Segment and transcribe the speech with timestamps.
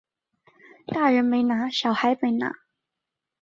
[0.87, 2.51] 大人没拿小孩没拿